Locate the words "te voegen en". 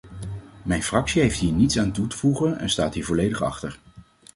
2.07-2.69